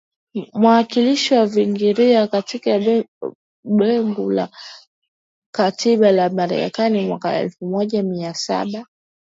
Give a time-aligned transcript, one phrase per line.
[0.53, 2.79] mwakilishi wa Virginia katika
[3.63, 4.49] bunge la
[5.53, 8.87] katiba la Marekani mwaka elfu moja mia saba